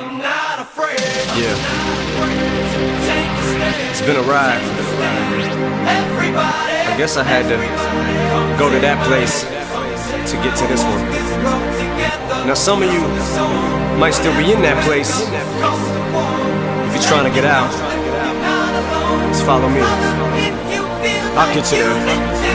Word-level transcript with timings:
I'm 0.00 0.16
not 0.16 0.60
afraid. 0.60 0.98
Yeah. 1.36 1.52
It's 3.90 4.00
been 4.00 4.16
a 4.16 4.22
ride. 4.22 4.62
Everybody. 5.84 6.72
I 6.88 6.96
guess 6.96 7.18
I 7.18 7.22
had 7.22 7.44
to 7.52 7.56
go 8.58 8.72
to 8.72 8.80
that 8.80 8.96
place 9.06 9.44
to 9.44 10.36
get 10.40 10.56
to 10.56 10.66
this 10.68 10.82
one. 10.82 11.04
This 11.12 11.28
road 11.44 11.60
together. 11.76 12.46
Now, 12.46 12.54
some 12.54 12.82
of 12.82 12.90
you 12.90 13.00
might 14.00 14.14
still 14.14 14.32
be 14.40 14.52
in 14.52 14.62
that 14.62 14.82
place. 14.86 15.20
If 15.20 16.94
you're 16.94 17.04
trying 17.04 17.28
to 17.28 17.34
get 17.34 17.44
out, 17.44 17.70
just 19.28 19.44
follow 19.44 19.68
me. 19.68 20.69
I'll 21.38 21.52
get 21.54 21.70
you. 21.72 21.86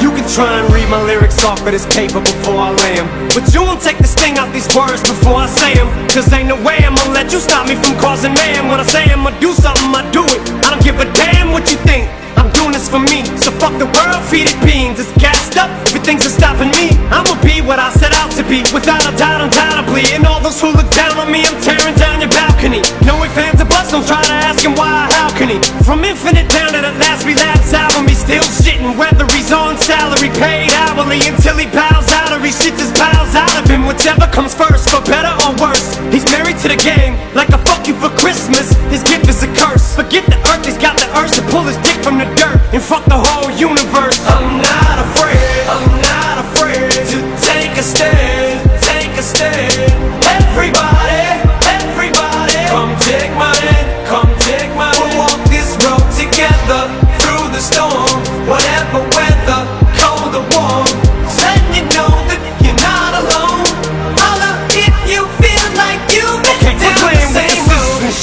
You 0.00 0.10
can 0.16 0.26
try 0.28 0.58
and 0.58 0.66
read 0.72 0.88
my 0.88 1.00
lyrics 1.02 1.44
off 1.44 1.60
of 1.60 1.72
this 1.72 1.86
paper 1.86 2.20
before 2.20 2.56
I 2.58 2.70
lay 2.82 2.98
'em, 2.98 3.08
But 3.34 3.52
you 3.52 3.62
won't 3.62 3.82
take 3.82 3.98
the 3.98 4.08
sting 4.08 4.38
out 4.38 4.52
these 4.52 4.68
words 4.74 5.00
before 5.02 5.36
I 5.36 5.46
say 5.46 5.72
'em. 5.74 5.88
Cause 6.08 6.32
ain't 6.32 6.48
no 6.48 6.56
way 6.56 6.78
I'ma 6.84 7.02
let 7.12 7.32
you 7.32 7.40
stop 7.40 7.68
me 7.68 7.74
from 7.76 7.94
causing 8.00 8.34
man 8.34 8.68
When 8.68 8.80
I 8.80 8.84
say. 8.84 9.04
I'ma 9.12 9.30
do 9.40 9.52
something, 9.52 9.94
I 9.94 10.02
do 10.10 10.24
it. 10.24 10.40
I 10.64 10.70
don't 10.70 10.82
give 10.82 10.98
a 11.00 11.06
damn 11.12 11.52
what 11.52 11.70
you 11.70 11.76
think. 11.88 12.08
I'm 12.36 12.50
doing 12.50 12.72
this 12.72 12.88
for 12.88 12.98
me. 12.98 13.22
So 13.36 13.50
fuck 13.60 13.76
the 13.78 13.86
world, 13.86 14.22
feed 14.30 14.48
it 14.48 14.58
beans. 14.64 14.98
It's 14.98 15.12
gassed 15.20 15.56
up, 15.58 15.70
everything's 15.88 16.22
just 16.24 16.36
stopping 16.36 16.70
me. 16.78 16.96
I'ma 17.10 17.34
be 17.42 17.60
what 17.60 17.78
I 17.78 17.90
set 17.92 18.12
out 18.20 18.30
to 18.38 18.42
be. 18.42 18.64
Without 18.72 19.04
a 19.06 19.12
doubt, 19.16 19.40
undoubtedly 19.42 20.04
And 20.14 20.26
all 20.26 20.40
those 20.40 20.60
who 20.60 20.68
look 20.72 20.90
down 20.90 21.14
on 21.18 21.30
me 21.30 21.44
I'm 21.44 21.60
tearing 21.60 21.94
down 21.94 22.20
your 22.20 22.30
balcony. 22.30 22.82
No 23.04 23.22
ifs, 23.24 23.34
fans 23.34 23.60
or 23.60 23.66
buts, 23.66 23.90
don't 23.92 24.06
try 24.06 24.22
to 24.22 24.32
ask 24.48 24.64
him 24.64 24.74
why, 24.74 25.08
how 25.12 25.28
can 25.38 25.48
he? 25.54 25.58
From 25.84 26.04
infinite 26.04 26.48
down 26.48 26.72
to 26.72 26.80
the 26.80 26.92
last 27.04 27.24
relapse 27.26 27.72
album 27.72 28.08
He's 28.08 28.18
still 28.18 28.42
shitting 28.82 28.98
whether 28.98 29.24
he's 29.34 29.52
on 29.52 29.78
salary 29.78 30.30
Paid 30.30 30.70
hourly 30.72 31.20
until 31.26 31.56
he 31.56 31.66
bows 31.66 32.10
out 32.10 32.32
Or 32.32 32.44
he 32.44 32.50
shits 32.50 32.78
his 32.78 32.92
bowels 32.92 33.34
out 33.34 33.62
of 33.62 33.68
him 33.68 33.86
Whichever 33.86 34.26
comes 34.28 34.54
first, 34.54 34.81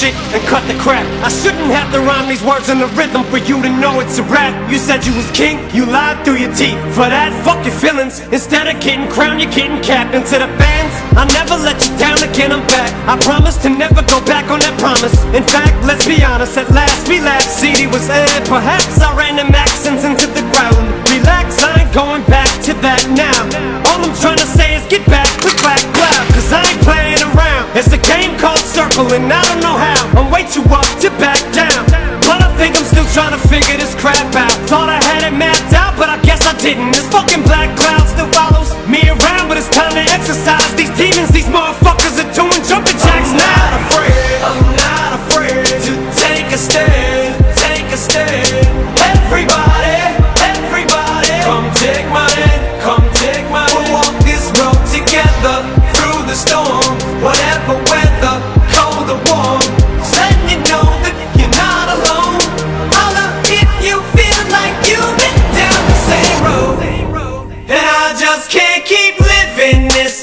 shit 0.09 0.33
and 0.33 0.41
cut 0.47 0.65
the 0.67 0.77
crap. 0.79 1.05
I 1.23 1.29
shouldn't 1.29 1.71
have 1.71 1.91
to 1.93 1.99
rhyme 1.99 2.27
these 2.27 2.43
words 2.43 2.69
in 2.69 2.79
the 2.79 2.87
rhythm 2.97 3.23
for 3.25 3.37
you 3.37 3.61
to 3.61 3.69
know 3.79 3.99
it's 3.99 4.17
a 4.17 4.23
rap. 4.23 4.53
You 4.71 4.77
said 4.77 5.05
you 5.05 5.13
was 5.15 5.29
king, 5.31 5.57
you 5.73 5.85
lied 5.85 6.23
through 6.25 6.37
your 6.37 6.53
teeth. 6.53 6.77
For 6.93 7.07
that, 7.09 7.31
fuck 7.45 7.63
your 7.65 7.75
feelings. 7.75 8.19
Instead 8.31 8.67
of 8.67 8.81
getting 8.81 9.07
crowned, 9.09 9.41
you're 9.41 9.51
getting 9.51 9.81
capped. 9.81 10.15
And 10.15 10.25
to 10.25 10.37
the 10.39 10.49
fans, 10.57 10.93
I'll 11.17 11.29
never 11.39 11.55
let 11.61 11.77
you 11.85 11.91
down 11.97 12.17
again. 12.23 12.51
I'm 12.51 12.65
back. 12.67 12.91
I 13.07 13.15
promise 13.21 13.57
to 13.63 13.69
never 13.69 14.01
go 14.05 14.19
back 14.25 14.49
on 14.49 14.59
that 14.61 14.75
promise. 14.79 15.13
In 15.33 15.43
fact, 15.43 15.73
let's 15.85 16.05
be 16.05 16.23
honest. 16.23 16.57
At 16.57 16.69
last 16.71 17.07
we 17.07 17.19
laughed. 17.21 17.49
CD 17.49 17.87
was 17.87 18.09
aired. 18.09 18.45
Perhaps 18.47 19.01
I 19.01 19.15
ran 19.15 19.35
them 19.35 19.53
accents 19.53 20.03
into 20.03 20.27
the 20.27 20.43
ground. 20.53 20.77
Relax, 21.09 21.59
I 21.61 21.85
ain't 21.85 21.93
going 21.93 22.23
back 22.25 22.49
to 22.65 22.73
that 22.85 23.01
now. 23.13 23.39
All 23.89 23.99
I'm 24.01 24.15
trying 24.21 24.39
to 24.39 24.49
say 24.49 24.77
is 24.77 24.85
get 24.87 25.05
back, 25.07 25.27
click 25.41 25.57
clack, 25.57 25.81
clap. 25.93 26.23
Cause 26.33 26.49
I 26.53 26.61
ain't 26.63 26.81
playing 26.85 27.21
around. 27.33 27.65
It's 27.75 27.91
a 27.93 28.01
game 28.01 28.37
called 28.37 28.61
Circle, 28.61 29.13
and 29.13 29.31
I 29.31 29.48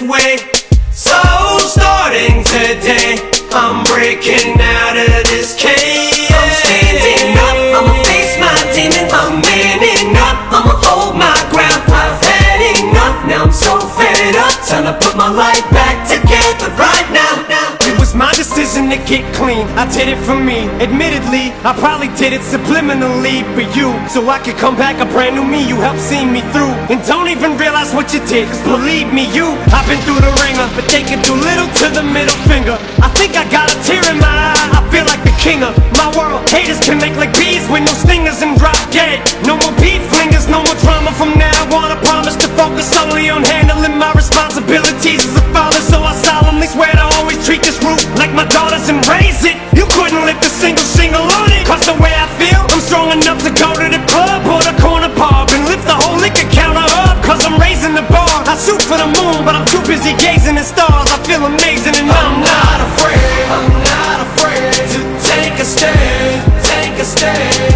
way. 0.09 0.39
So 0.94 1.19
starting 1.61 2.43
today, 2.47 3.19
I'm 3.53 3.84
breaking 3.84 4.56
out 4.56 4.97
of 4.97 5.27
this 5.28 5.55
cage. 5.59 6.31
I'm 6.31 6.50
standing 6.62 7.37
up, 7.37 7.83
I'ma 7.83 7.94
face 8.06 8.39
my 8.41 8.55
demons. 8.72 9.12
I'm 9.12 9.43
manning 9.43 10.17
up, 10.17 10.39
I'ma 10.55 10.75
hold 10.87 11.19
my 11.19 11.37
ground. 11.50 11.83
I've 11.91 12.17
had 12.22 12.61
enough, 12.81 13.27
now 13.28 13.44
I'm 13.44 13.53
so 13.53 13.78
fed 13.78 14.37
up. 14.37 14.55
Time 14.67 14.87
to 14.87 14.94
put 15.05 15.17
my 15.17 15.28
life 15.28 15.67
back 15.71 16.09
together 16.09 16.71
right 16.78 17.09
now. 17.12 17.44
It 17.83 17.99
was 18.00 18.15
my 18.15 18.33
decision 18.34 18.88
to 18.91 18.97
get 19.05 19.23
clean. 19.34 19.67
I 19.77 19.84
did 19.93 20.09
it 20.09 20.19
for 20.25 20.34
me. 20.34 20.67
Admittedly, 20.81 21.53
I 21.62 21.75
probably 21.78 22.09
did 22.17 22.33
it 22.33 22.41
subliminally 22.41 23.44
for 23.55 23.67
you. 23.77 23.93
So 24.09 24.28
I 24.28 24.38
could 24.38 24.56
come 24.56 24.77
back 24.77 24.99
a 25.00 25.06
brand 25.12 25.37
new 25.37 25.44
me. 25.44 25.67
You 25.67 25.77
helped 25.77 26.00
see 26.00 26.25
me 26.25 26.41
through. 26.53 26.73
And 26.91 27.05
don't 27.06 27.28
even 27.28 27.56
realize 27.86 27.94
what 27.94 28.12
you 28.12 28.20
did. 28.26 28.48
Believe 28.64 29.12
me, 29.12 29.26
you, 29.34 29.47
I've 29.70 29.86
been 29.86 30.00
through 30.02 30.20
the 30.20 30.32
ringer. 30.42 30.66
But 30.74 30.86
they 30.91 31.02
can 31.02 31.22
do 31.22 31.34
little 31.34 31.69
to 31.82 31.86
the 31.94 32.02
middle 32.02 32.36
finger. 32.47 32.78
I 33.02 33.08
think 33.14 33.36
I 33.36 33.44
got 33.50 33.70
a 33.70 33.76
tear 33.84 34.02
in 34.10 34.19
my 34.19 34.26
eye. 34.26 34.70
I 34.78 34.82
feel 34.91 35.04
like 35.06 35.22
the 35.22 35.34
king 35.38 35.62
of 35.62 35.74
my 35.94 36.10
world. 36.16 36.48
Haters 36.50 36.80
can 36.80 36.98
make 36.98 37.16
like 37.16 37.32
bees 37.38 37.66
with 37.70 37.84
no 37.84 37.92
stingers 37.94 38.42
and 38.42 38.58
drop 38.58 38.78
dead. 38.91 39.22
No 39.46 39.56
more 39.58 39.75
beef 39.78 40.02
flingers, 40.10 40.48
no 40.48 40.62
more 40.62 40.78
drama 40.82 41.12
from 41.14 41.38
now 41.38 41.54
on. 41.75 41.92
I 41.92 41.98
promise 42.02 42.36
to 42.36 42.48
focus 42.58 42.91
solely 42.91 43.30
on 43.30 43.42
handling 43.44 43.98
my 43.98 44.12
responsibilities 44.12 45.22
as 45.22 45.36
a 45.36 45.44
father. 45.54 45.80
So 45.80 46.02
I 46.02 46.14
solemnly 46.14 46.66
swear 46.66 46.92
to 46.92 47.04
always 47.19 47.38
treat 47.46 47.62
this 47.62 47.78
root 47.82 48.02
like 48.19 48.32
my 48.34 48.46
daughters 48.46 48.88
and 48.88 48.98
raise 49.06 49.44
it. 49.44 49.56
You 49.75 49.86
couldn't 49.94 50.25
lift 50.26 50.42
a 50.44 50.50
single 50.50 50.84
single 50.84 51.22
on 51.22 51.45
for 58.86 58.97
the 58.97 59.06
moon, 59.06 59.44
but 59.44 59.54
I'm 59.56 59.66
too 59.66 59.82
busy 59.82 60.14
gazing 60.14 60.56
at 60.56 60.64
stars. 60.64 61.10
I 61.10 61.19
feel 61.26 61.44
amazing 61.44 61.94
and 61.98 62.08
I'm, 62.08 62.41
not 62.41 62.78
afraid. 62.86 63.19
I'm 63.50 63.69
not 63.82 64.19
afraid 64.30 64.72
to 64.94 65.00
take 65.26 65.58
a 65.58 65.64
stand. 65.64 66.62
Take 66.62 66.94
a 67.00 67.04
stand. 67.04 67.75